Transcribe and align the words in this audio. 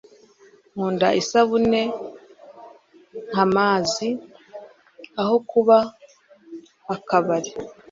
Nkunda 0.73 1.07
isabune 1.21 1.81
nkamazi 3.29 4.09
aho 5.21 5.35
kuba 5.49 5.77
akabari. 6.95 7.51